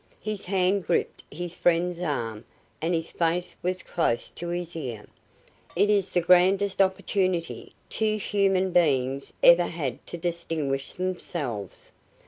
[0.23, 2.43] His hand gripped his friend's arm
[2.81, 5.05] and his face was close to his ear.
[5.75, 11.91] "It is the grandest opportunity two human beings ever had to distinguish themselves!"